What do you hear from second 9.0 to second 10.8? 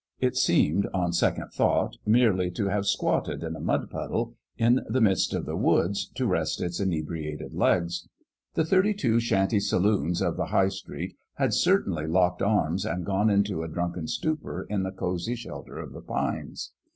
shanty saloons of the high